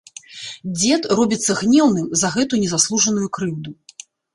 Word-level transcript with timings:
Дзед 0.77 1.01
робіцца 1.19 1.51
гнеўным 1.61 2.11
за 2.25 2.35
гэту 2.39 2.53
незаслужаную 2.67 3.27
крыўду. 3.39 3.81